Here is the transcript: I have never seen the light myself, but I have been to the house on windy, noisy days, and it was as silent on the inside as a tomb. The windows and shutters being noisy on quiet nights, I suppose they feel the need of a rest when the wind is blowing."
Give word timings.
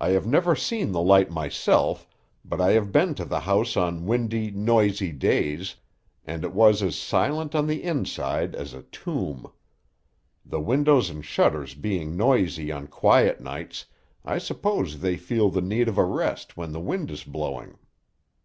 I 0.00 0.08
have 0.08 0.26
never 0.26 0.56
seen 0.56 0.90
the 0.90 1.00
light 1.00 1.30
myself, 1.30 2.08
but 2.44 2.60
I 2.60 2.72
have 2.72 2.90
been 2.90 3.14
to 3.14 3.24
the 3.24 3.38
house 3.38 3.76
on 3.76 4.04
windy, 4.04 4.50
noisy 4.50 5.12
days, 5.12 5.76
and 6.26 6.42
it 6.42 6.52
was 6.52 6.82
as 6.82 6.98
silent 6.98 7.54
on 7.54 7.68
the 7.68 7.80
inside 7.84 8.56
as 8.56 8.74
a 8.74 8.82
tomb. 8.82 9.52
The 10.44 10.60
windows 10.60 11.08
and 11.08 11.24
shutters 11.24 11.74
being 11.74 12.16
noisy 12.16 12.72
on 12.72 12.88
quiet 12.88 13.40
nights, 13.40 13.84
I 14.24 14.38
suppose 14.38 14.98
they 14.98 15.16
feel 15.16 15.50
the 15.50 15.60
need 15.62 15.86
of 15.88 15.98
a 15.98 16.04
rest 16.04 16.56
when 16.56 16.72
the 16.72 16.80
wind 16.80 17.08
is 17.12 17.22
blowing." 17.22 17.78